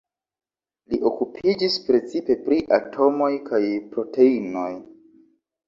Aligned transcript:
Li 0.93 0.97
okupiĝis 1.09 1.75
precipe 1.91 2.39
pri 2.47 2.59
atomoj 2.79 3.31
kaj 3.53 3.63
proteinoj. 3.95 4.69